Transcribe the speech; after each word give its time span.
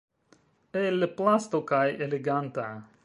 El 0.81 1.05
plasto 1.19 1.61
kaj 1.73 1.85
„eleganta“. 2.07 2.69